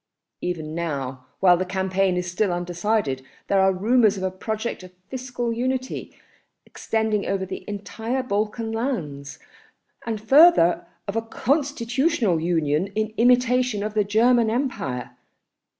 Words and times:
Even 0.41 0.73
now, 0.73 1.27
while 1.41 1.57
the 1.57 1.63
campaign 1.63 2.17
is 2.17 2.25
still 2.31 2.51
undecided, 2.51 3.23
there 3.45 3.59
are 3.61 3.71
rumours 3.71 4.17
of 4.17 4.23
a 4.23 4.31
project 4.31 4.81
of 4.81 4.91
fiscal 5.11 5.53
unity, 5.53 6.17
extending 6.65 7.27
over 7.27 7.45
the 7.45 7.63
entire 7.69 8.23
Balkan 8.23 8.71
lands, 8.71 9.37
and 10.03 10.19
further 10.19 10.87
of 11.07 11.15
a 11.15 11.21
constitutional 11.21 12.39
union 12.39 12.87
in 12.95 13.13
imitation 13.17 13.83
of 13.83 13.93
the 13.93 14.03
German 14.03 14.49
Empire. 14.49 15.11